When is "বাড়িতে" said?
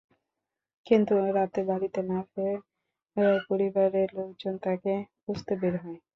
1.69-1.99